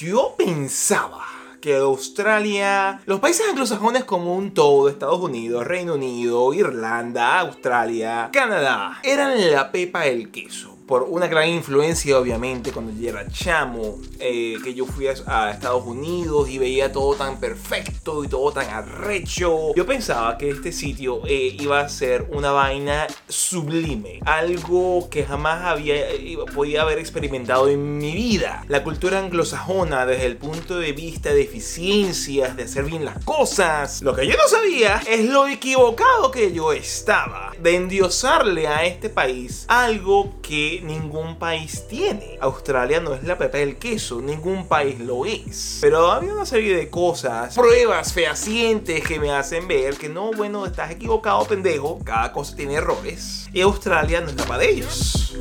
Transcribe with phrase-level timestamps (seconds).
[0.00, 1.26] Yo pensaba
[1.60, 9.00] que Australia, los países anglosajones como un todo, Estados Unidos, Reino Unido, Irlanda, Australia, Canadá,
[9.02, 14.56] eran la pepa del queso por una gran influencia, obviamente, cuando yo era chamo, eh,
[14.64, 19.74] que yo fui a, Estados Unidos y veía todo tan perfecto y todo tan arrecho.
[19.76, 25.64] Yo pensaba que este sitio eh, iba a ser una vaina sublime, algo que jamás
[25.64, 28.64] había eh, podía haber experimentado en mi vida.
[28.68, 34.00] La cultura anglosajona, desde el punto de vista de eficiencias, de hacer bien las cosas.
[34.00, 39.10] Lo que yo no sabía es lo equivocado que yo estaba de endiosarle a este
[39.10, 42.38] país algo que ningún país tiene.
[42.40, 45.78] Australia no es la pepa del queso, ningún país lo es.
[45.80, 50.66] Pero había una serie de cosas, pruebas fehacientes que me hacen ver que no, bueno,
[50.66, 51.98] estás equivocado, pendejo.
[52.04, 53.48] Cada cosa tiene errores.
[53.52, 55.34] Y Australia no es capaz de ellos.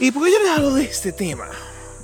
[0.00, 1.50] ¿Y por qué yo les hablo de este tema?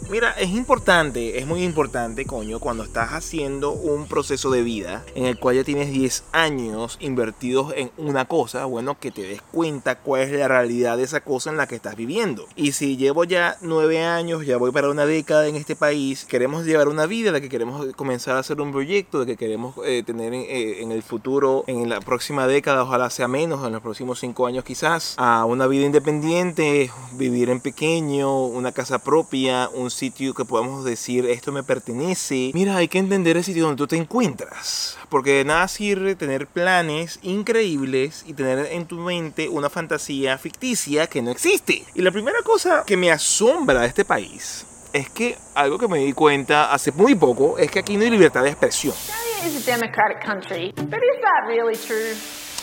[0.08, 5.24] Mira, es importante, es muy importante, coño, cuando estás haciendo un proceso de vida en
[5.24, 9.98] el cual ya tienes 10 años invertidos en una cosa, bueno, que te des cuenta
[9.98, 12.46] cuál es la realidad de esa cosa en la que estás viviendo.
[12.54, 16.64] Y si llevo ya 9 años, ya voy para una década en este país, queremos
[16.64, 20.04] llevar una vida de que queremos comenzar a hacer un proyecto, de que queremos eh,
[20.06, 24.20] tener eh, en el futuro, en la próxima década, ojalá sea menos, en los próximos
[24.20, 30.34] 5 años quizás, a una vida independiente, vivir en pequeño, una casa propia, un sitio
[30.34, 32.52] que podamos decir esto me pertenece.
[32.54, 34.96] Mira, hay que entender el sitio donde tú te encuentras.
[35.08, 41.06] Porque de nada sirve tener planes increíbles y tener en tu mente una fantasía ficticia
[41.08, 41.84] que no existe.
[41.94, 45.98] Y la primera cosa que me asombra de este país es que algo que me
[45.98, 48.94] di cuenta hace muy poco es que aquí no hay libertad de expresión.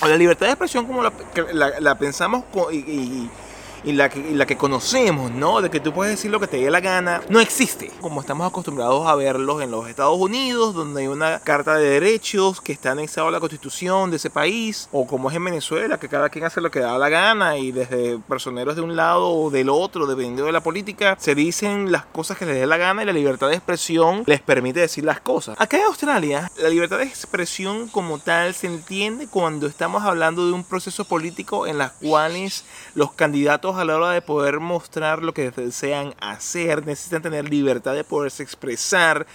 [0.02, 3.30] O la libertad de expresión como la, pensamos y y
[3.92, 5.62] la que, la que conocemos, ¿no?
[5.62, 7.92] De que tú puedes decir lo que te dé la gana, no existe.
[8.00, 12.62] Como estamos acostumbrados a verlos en los Estados Unidos, donde hay una carta de derechos
[12.62, 16.08] que está anexada a la constitución de ese país, o como es en Venezuela, que
[16.08, 19.50] cada quien hace lo que da la gana y desde personeros de un lado o
[19.50, 23.04] del otro, dependiendo de la política, se dicen las cosas que les dé la gana
[23.04, 25.60] y la libertad de expresión les permite decir las cosas.
[25.60, 30.54] Acá en Australia, la libertad de expresión como tal se entiende cuando estamos hablando de
[30.54, 32.66] un proceso político en las cuales
[32.96, 37.94] los candidatos a la hora de poder mostrar lo que desean hacer, necesitan tener libertad
[37.94, 39.26] de poderse expresar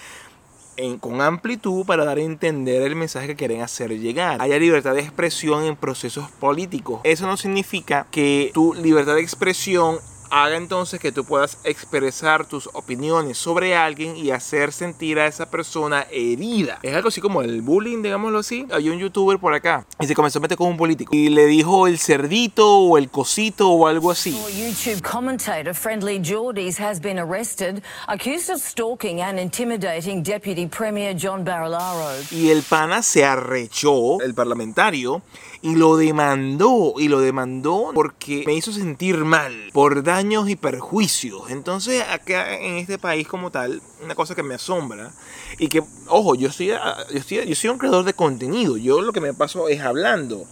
[0.77, 4.41] en, con amplitud para dar a entender el mensaje que quieren hacer llegar.
[4.41, 7.01] Haya libertad de expresión en procesos políticos.
[7.05, 9.99] Eso no significa que tu libertad de expresión
[10.31, 15.51] haga entonces que tú puedas expresar tus opiniones sobre alguien y hacer sentir a esa
[15.51, 16.79] persona herida.
[16.83, 18.67] Es algo así como el bullying, digámoslo así.
[18.71, 21.47] Hay un youtuber por acá y se comenzó a meter con un político y le
[21.47, 24.39] dijo el cerdito o el cosito o algo así.
[24.59, 31.45] YouTube commentator Friendly Geordies has been arrested accused of stalking and intimidating Deputy Premier John
[31.45, 32.15] Barilaro.
[32.31, 35.23] Y el pana se arrechó, el parlamentario,
[35.63, 41.49] y lo demandó y lo demandó porque me hizo sentir mal por daños y perjuicios.
[41.51, 45.13] Entonces acá en este país como tal, una cosa que me asombra
[45.59, 49.21] y que, ojo, yo soy, yo yo soy un creador de contenido, yo lo que
[49.21, 50.45] me paso es hablando.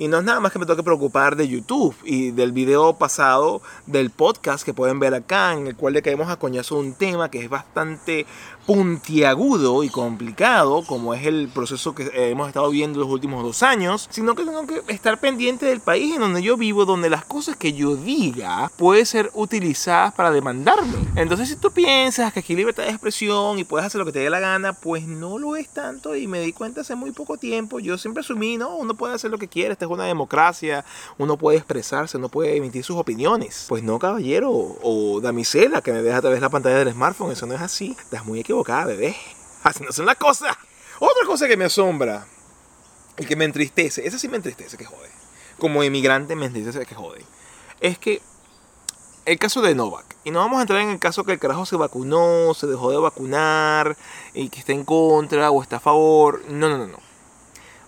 [0.00, 2.94] Y no es nada más que me tengo que preocupar de YouTube y del video
[2.94, 6.94] pasado del podcast que pueden ver acá, en el cual le caemos a coñazo un
[6.94, 8.24] tema que es bastante
[8.66, 14.08] puntiagudo y complicado, como es el proceso que hemos estado viendo los últimos dos años,
[14.10, 17.56] sino que tengo que estar pendiente del país en donde yo vivo, donde las cosas
[17.56, 20.96] que yo diga pueden ser utilizadas para demandarme.
[21.16, 24.12] Entonces, si tú piensas que aquí hay libertad de expresión y puedes hacer lo que
[24.12, 27.10] te dé la gana, pues no lo es tanto y me di cuenta hace muy
[27.10, 27.80] poco tiempo.
[27.80, 30.84] Yo siempre asumí, no, uno puede hacer lo que quiera, esta es una democracia,
[31.18, 33.66] uno puede expresarse, uno puede emitir sus opiniones.
[33.68, 37.32] Pues no, caballero o damisela que me deja a través de la pantalla del smartphone,
[37.32, 37.96] eso no es así.
[37.98, 39.16] Estás muy equivocada, bebé.
[39.62, 40.56] Así no son las cosas.
[41.00, 42.26] Otra cosa que me asombra
[43.18, 45.10] y que me entristece, esa sí me entristece que jode.
[45.58, 47.22] Como inmigrante me entristece que jode.
[47.80, 48.22] Es que
[49.26, 51.66] el caso de Novak, y no vamos a entrar en el caso que el carajo
[51.66, 53.96] se vacunó, se dejó de vacunar,
[54.34, 56.42] y que está en contra o está a favor.
[56.48, 57.09] No, no, no, no.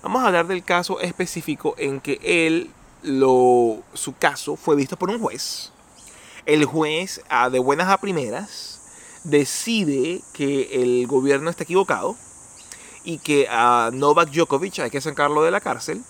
[0.03, 2.71] Vamos a hablar del caso específico en que él,
[3.03, 5.71] su caso fue visto por un juez.
[6.45, 7.23] El juez,
[7.53, 8.81] de buenas a primeras,
[9.23, 12.17] decide que el gobierno está equivocado
[13.05, 16.03] y que a Novak Djokovic hay que sacarlo de la cárcel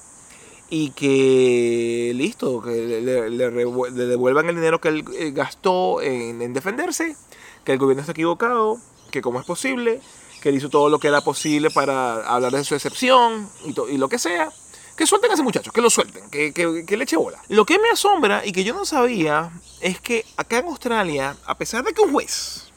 [0.70, 7.14] y que listo, que le, devuelvan el dinero que él eh, gastó en, defenderse,
[7.62, 8.78] que el gobierno está equivocado
[9.10, 10.00] que cómo es posible,
[10.42, 14.08] que él hizo todo lo que era posible para hablar de su excepción y, lo
[14.08, 14.52] que sea.
[14.96, 17.40] Que suelten a ese muchacho, que lo suelten, que, que, le eche bola.
[17.48, 19.50] Lo que me asombra y que yo no sabía
[19.80, 22.70] es que acá en Australia, a pesar de que un juez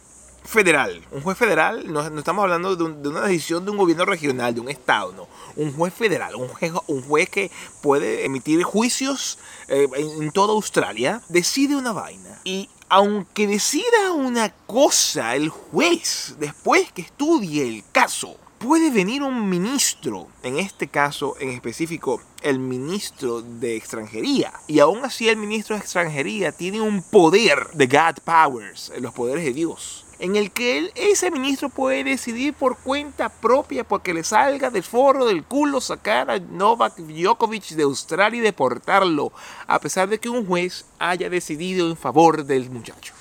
[0.46, 4.06] federal, un juez federal, no, estamos hablando de, un, de, una decisión de un gobierno
[4.06, 5.28] regional, de un estado, no,
[5.58, 7.52] un juez federal, un juez, un juez que
[7.82, 12.40] puede emitir juicios eh, en, en toda Australia, decide una vaina.
[12.46, 19.50] Y aunque decida una cosa el juez después que estudie el caso, puede venir un
[19.50, 25.76] ministro, en este caso en específico el ministro de extranjería, y aún así el ministro
[25.76, 30.92] de extranjería tiene un poder de God Powers, los poderes de Dios en el que
[30.96, 36.30] ese ministro puede decidir por cuenta propia, porque le salga del foro del culo sacar
[36.30, 39.32] a Novak Djokovic de Australia y deportarlo,
[39.68, 43.14] a pesar de que un juez haya decidido en favor del muchacho.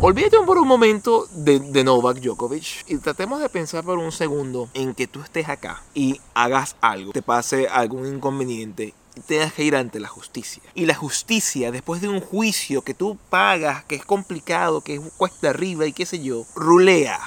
[0.00, 4.68] Olvídate por un momento de, de, Novak Djokovic y tratemos de pensar por un segundo
[4.74, 8.94] en que tú estés acá y hagas algo, te pase algún inconveniente
[9.26, 10.62] tengas que ir ante la justicia.
[10.74, 15.00] Y la justicia, después de un juicio que tú pagas, que es complicado, que es
[15.16, 17.18] cuesta arriba y qué sé yo, rulea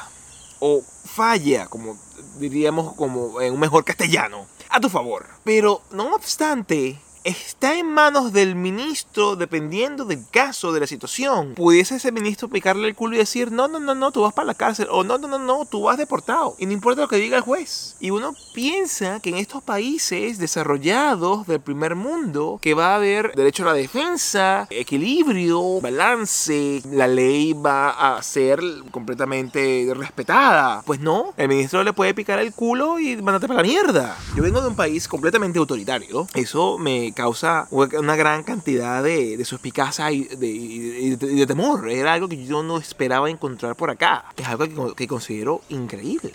[0.60, 1.98] o falla, como
[2.40, 5.28] diríamos como en un mejor castellano, a tu favor.
[5.44, 11.54] Pero no obstante, está en manos del ministro, dependiendo del caso, de la situación.
[11.56, 14.48] Pudiese ese ministro picarle el culo y decir, no, no, no, no, tú vas para
[14.48, 16.56] la cárcel, o no, no, no, no, tú vas deportado.
[16.60, 17.96] Y no importa lo que diga el juez.
[18.00, 23.34] Y uno piensa que en estos países desarrollados del primer mundo, que va a haber
[23.36, 28.62] derecho a la defensa, equilibrio, balance, la ley va a ser
[28.92, 30.82] completamente respetada.
[30.86, 34.18] Pues no, el ministro le puede picar el culo y mandarte para la mierda.
[34.36, 36.28] Yo vengo de un país completamente autoritario.
[36.34, 41.48] Eso me causa una gran cantidad de, de suspicacia y de, y, de, y de,
[41.48, 41.90] temor.
[41.90, 44.26] Era algo que yo no esperaba encontrar por acá.
[44.38, 46.34] Es algo que, que considero increíble.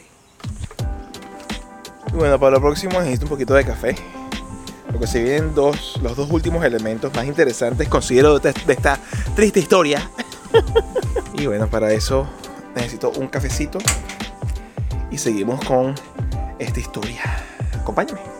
[2.14, 3.96] Bueno, para lo próximo necesito un poquito de café.
[4.90, 8.98] Porque se vienen dos, los dos últimos elementos más interesantes, considero, de, de esta
[9.36, 10.10] triste historia.
[11.34, 12.26] y bueno, para eso
[12.74, 13.78] necesito un cafecito.
[15.10, 15.94] Y seguimos con
[16.58, 17.22] esta historia.
[17.80, 18.37] Acompáñame.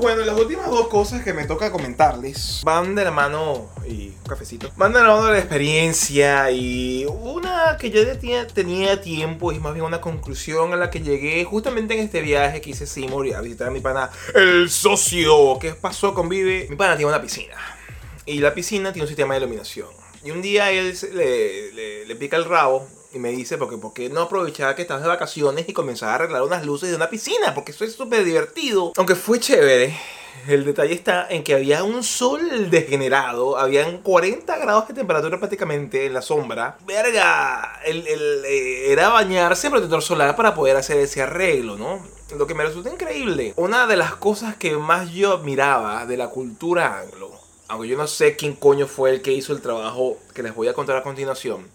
[0.00, 4.28] Bueno, las últimas dos cosas que me toca comentarles van de la mano, y un
[4.28, 9.50] cafecito, van de la mano de la experiencia y una que yo tenía, tenía tiempo
[9.50, 12.86] y más bien una conclusión a la que llegué justamente en este viaje que hice
[12.86, 15.58] Seymour a visitar a mi pana, el socio.
[15.60, 16.68] ¿Qué pasó con Vive?
[16.70, 17.56] Mi pana tiene una piscina
[18.24, 19.88] y la piscina tiene un sistema de iluminación.
[20.22, 23.92] Y un día él le, le, le pica el rabo y me dice, porque ¿por
[23.92, 27.08] qué no aprovechar que estás de vacaciones y comenzar a arreglar unas luces de una
[27.08, 27.54] piscina?
[27.54, 28.92] Porque eso es súper divertido.
[28.96, 29.96] Aunque fue chévere,
[30.46, 36.06] el detalle está en que había un sol degenerado, habían 40 grados de temperatura prácticamente
[36.06, 36.76] en la sombra.
[36.86, 42.00] Verga, el, el, eh, era bañarse en protector solar para poder hacer ese arreglo, ¿no?
[42.36, 43.54] Lo que me resulta increíble.
[43.56, 47.30] Una de las cosas que más yo admiraba de la cultura anglo,
[47.68, 50.68] aunque yo no sé quién coño fue el que hizo el trabajo que les voy
[50.68, 51.68] a contar a continuación,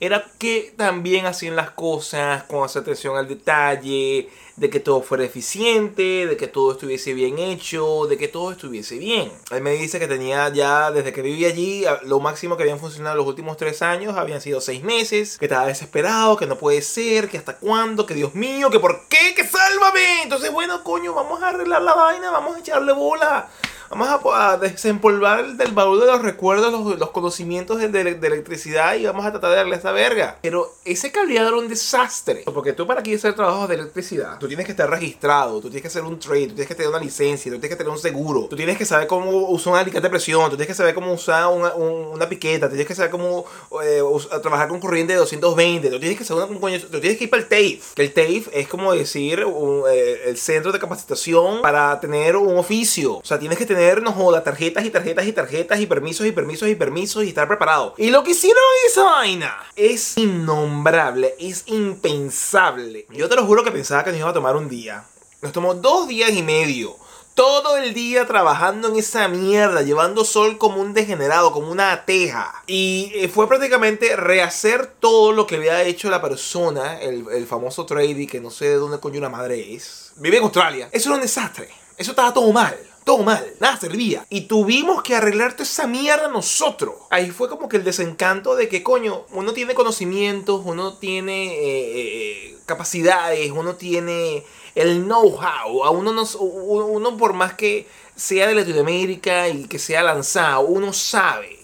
[0.00, 5.24] era que también hacían las cosas con esa atención al detalle, de que todo fuera
[5.24, 9.30] eficiente, de que todo estuviese bien hecho, de que todo estuviese bien.
[9.50, 13.16] Él me dice que tenía ya, desde que vivía allí, lo máximo que habían funcionado
[13.16, 17.28] los últimos tres años habían sido seis meses, que estaba desesperado, que no puede ser,
[17.28, 20.22] que hasta cuándo, que Dios mío, que por qué, que sálvame.
[20.22, 23.48] Entonces, bueno, coño, vamos a arreglar la vaina, vamos a echarle bola.
[23.90, 28.26] Vamos a, a, desempolvar del baúl de los recuerdos los, los conocimientos de, de, de,
[28.26, 30.38] electricidad y vamos a tratar de darle esta verga.
[30.42, 32.42] Pero ese cableado era un desastre.
[32.46, 35.82] Porque tú para aquí hacer trabajos de electricidad, tú tienes que estar registrado, tú tienes
[35.82, 37.98] que hacer un trade, tú tienes que tener una licencia, tú tienes que tener un
[37.98, 40.94] seguro, tú tienes que saber cómo usar un alicate de presión, tú tienes que saber
[40.94, 43.44] cómo usar una, un, una piqueta, tú tienes que saber cómo
[43.82, 44.02] eh,
[44.42, 47.30] trabajar con corriente de 220, tú tienes que saber un coño, tú tienes que ir
[47.30, 47.80] para el TAFE.
[47.94, 52.56] Que el TAFE es como decir un, eh, el centro de capacitación para tener un
[52.58, 53.18] oficio.
[53.18, 56.26] O sea, tienes que tener tener, no joda, tarjetas y tarjetas y tarjetas y permisos
[56.26, 57.94] y permisos y permisos y estar preparado.
[57.98, 63.06] Y lo que hicieron esa vaina es innombrable, es impensable.
[63.10, 65.04] Yo te lo juro que pensaba que nos iba a tomar un día.
[65.42, 66.96] Nos tomó dos días y medio
[67.34, 72.62] todo el día trabajando en esa mierda, llevando sol como un degenerado, como una teja.
[72.66, 77.84] Y eh, fue prácticamente rehacer todo lo que había hecho la persona, el, el famoso
[77.84, 80.12] Trady, que no sé de dónde coño una madre es.
[80.16, 80.88] Vive en Australia.
[80.92, 81.68] Eso era un desastre.
[81.98, 82.74] Eso estaba todo mal
[83.06, 84.26] todo mal, nada servía.
[84.30, 86.96] Y tuvimos que arreglar toda esa mierda nosotros.
[87.08, 92.48] Ahí fue como que el desencanto de que, coño, uno tiene conocimientos, uno tiene eh,
[92.48, 94.42] eh, capacidades, uno tiene
[94.74, 95.84] el know-how.
[95.84, 97.86] A uno, no, uno, por más que
[98.16, 101.55] sea de Latinoamérica y que sea lanzado, uno sabe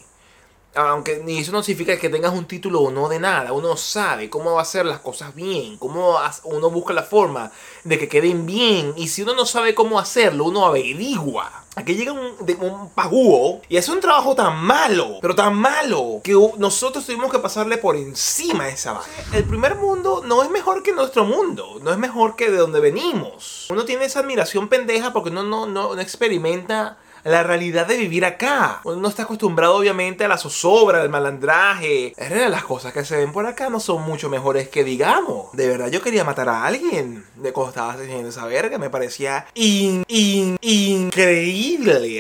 [0.75, 4.31] aunque ni eso no significa que tengas un título o no de nada, uno sabe
[4.31, 7.51] cómo va a hacer las cosas bien, cómo uno busca la forma
[7.85, 11.65] de que queden bien, y si uno no sabe cómo hacerlo, uno averigua.
[11.75, 16.35] Aquí llega un, un pajúo y hace un trabajo tan malo, pero tan malo, que
[16.59, 19.09] nosotros tuvimos que pasarle por encima de esa vaina.
[19.33, 22.81] El primer mundo no es mejor que nuestro mundo, no es mejor que de donde
[22.81, 23.69] venimos.
[23.71, 28.25] Uno tiene esa admiración pendeja porque uno no, no, no experimenta la realidad de vivir
[28.25, 28.81] acá.
[28.85, 32.15] Uno no está acostumbrado obviamente a la zozobra, al malandraje.
[32.17, 35.53] Es las cosas que se ven por acá no son mucho mejores que digamos.
[35.53, 38.79] De verdad yo quería matar a alguien de cómo estaba haciendo esa verga.
[38.79, 41.13] Me parecía increíble.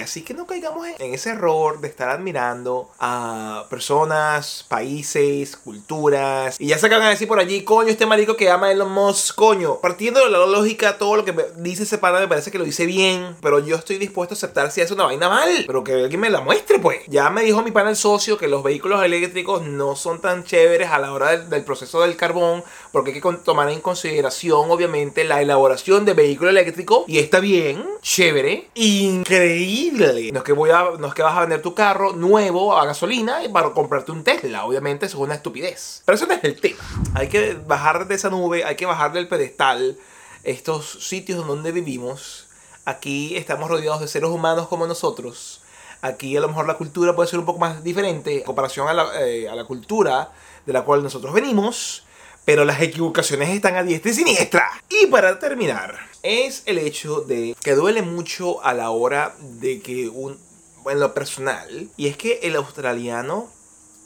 [0.02, 6.56] Así que no caigamos en ese error de estar admirando a personas, países, culturas.
[6.61, 8.92] Y ya se acaban de decir por allí, coño, este marico que ama a Elon
[8.92, 9.80] Musk, coño.
[9.80, 12.87] Partiendo de la lógica, todo lo que dice ese pana me parece que lo dice
[12.87, 13.37] bien.
[13.40, 16.40] Pero yo estoy dispuesto a aceptar si una vaina mal, pero que alguien me la
[16.40, 17.00] muestre, pues.
[17.08, 20.99] Ya me dijo mi panel socio que los vehículos eléctricos no son tan chéveres a
[20.99, 26.04] la hora del, proceso del carbón, porque hay que tomar en consideración, obviamente, la elaboración
[26.04, 27.04] de vehículo eléctrico.
[27.06, 30.30] Y está bien, chévere, increíble.
[30.32, 32.87] No es que voy a, no es que vas a vender tu carro nuevo a
[32.87, 34.64] gasolina para comprarte un Tesla.
[34.64, 36.02] Obviamente, eso es una estupidez.
[36.04, 36.82] Pero eso no es el tema.
[37.14, 39.96] Hay que bajar de esa nube, hay que bajar del pedestal
[40.44, 42.49] estos sitios donde vivimos
[42.85, 45.61] Aquí estamos rodeados de seres humanos como nosotros.
[46.01, 48.93] Aquí a lo mejor la cultura puede ser un poco más diferente en comparación a
[48.93, 50.33] la, eh, a la cultura
[50.67, 52.05] de la cual nosotros venimos.
[52.45, 54.69] Pero las equivocaciones están a diestra y siniestra.
[54.89, 60.09] Y para terminar, es el hecho de que duele mucho a la hora de que
[60.09, 60.39] un...
[60.85, 63.49] En lo personal, y es que el australiano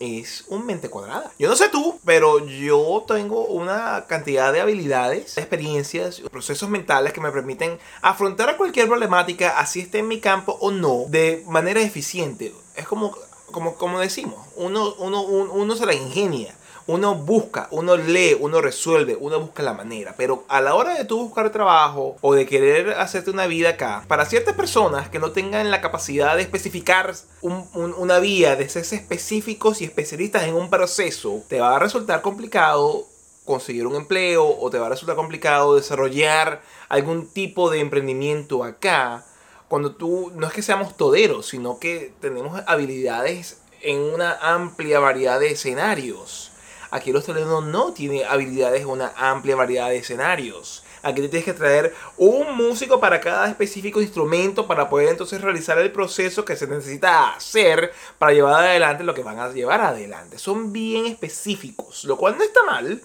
[0.01, 1.33] es un mente cuadrada.
[1.39, 7.21] Yo no sé tú, pero yo tengo una cantidad de habilidades, experiencias, procesos mentales que
[7.21, 11.81] me permiten afrontar a cualquier problemática, así esté en mi campo o no, de manera
[11.81, 12.55] eficiente.
[12.75, 13.17] Es como,
[13.51, 16.55] como, como decimos, uno, uno, uno se la ingenia
[16.87, 20.15] uno busca, uno lee, uno resuelve, uno busca la manera.
[20.17, 24.05] Pero a la hora de tú buscar trabajo o de querer hacerte una vida acá,
[24.07, 29.81] para ciertas personas que no tengan la capacidad de especificar una vía, de ser específicos
[29.81, 33.07] y especialistas en un proceso, te va a resultar complicado
[33.45, 39.25] conseguir un empleo o te va a resultar complicado desarrollar algún tipo de emprendimiento acá.
[39.69, 45.41] Cuando tú, no es que seamos toderos, sino que tenemos habilidades en una amplia variedad
[45.41, 46.53] de escenarios.
[46.91, 50.85] Aquí el australiano no tiene habilidades en una amplia variedad de escenarios.
[51.03, 55.79] Aquí te tienes que traer un músico para cada específico instrumento para poder entonces realizar
[55.79, 60.39] el proceso que se necesita hacer para llevar adelante lo que van a llevar adelante.
[60.39, 63.01] Son bien específicos, lo cual no está mal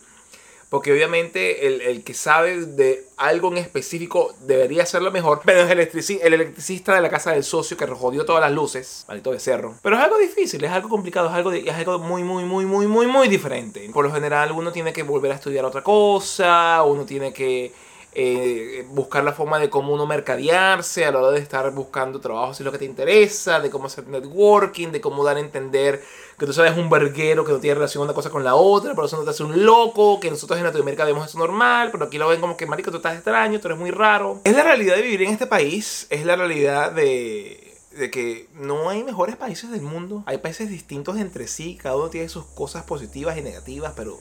[0.71, 6.33] porque obviamente el, que sabe de algo en específico debería hacerlo mejor, pero es el,
[6.33, 9.75] electricista de la casa del socio que jodió todas las luces, maldito cerro.
[9.83, 12.87] Pero es algo difícil, es algo complicado, es algo, es algo muy, muy, muy, muy,
[12.87, 13.89] muy, muy diferente.
[13.91, 17.73] Por lo general uno tiene que volver a estudiar otra cosa, uno tiene que
[18.13, 22.53] eh, buscar la forma de cómo uno mercadearse a la hora de estar buscando trabajo
[22.53, 26.03] si es lo que te interesa, de cómo hacer networking, de cómo dar a entender
[26.37, 29.05] que tú sabes un verguero que no tiene relación una cosa con la otra, pero
[29.05, 32.17] eso no te hace un loco, que nosotros en Latinoamérica vemos eso normal, pero aquí
[32.17, 34.41] lo ven como que marico, tú estás extraño, tú eres muy raro.
[34.43, 38.89] Es la realidad de vivir en este país, es la realidad de de que no
[38.89, 40.23] hay mejores países del mundo.
[40.25, 44.17] Hay países distintos entre sí, cada uno tiene sus cosas positivas y negativas, pero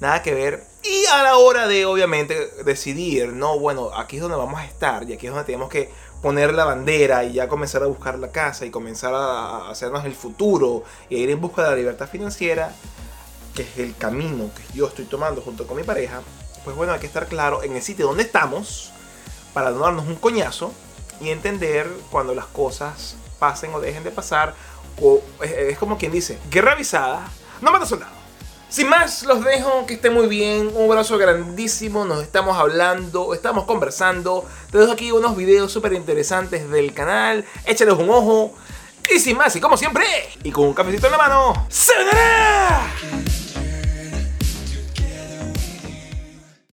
[0.00, 0.64] nada que ver.
[0.82, 5.08] Y a la hora de, obviamente, decidir, no, bueno, aquí es donde vamos a estar
[5.08, 5.90] y aquí es donde tenemos que
[6.22, 10.14] poner la bandera y ya comenzar a buscar la casa y comenzar a hacernos el
[10.14, 12.72] futuro y ir en busca de la libertad financiera,
[13.54, 16.22] que es el camino que yo estoy tomando junto con mi pareja,
[16.64, 18.92] pues bueno, hay que estar claro en el sitio donde estamos
[19.54, 20.72] para no darnos un coñazo
[21.20, 24.54] y entender cuando las cosas pasen o dejen de pasar.
[25.42, 27.28] es como quien dice, guerra avisada,
[27.60, 28.19] no mata soldado.
[28.70, 33.64] Sin más, los dejo, que estén muy bien, un abrazo grandísimo, nos estamos hablando, estamos
[33.64, 38.54] conversando, te dejo aquí unos videos súper interesantes del canal, échales un ojo,
[39.12, 40.06] y sin más, y como siempre,
[40.44, 41.94] y con un cafecito en la mano, ¡se